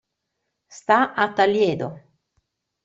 Sta 0.77 0.99
a 1.13 1.25
Taliedo. 1.35 1.89